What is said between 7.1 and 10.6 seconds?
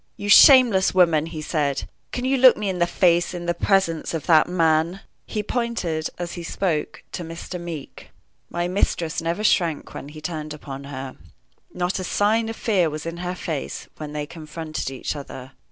to Mr. Meeke. My mistress never shrank when he turned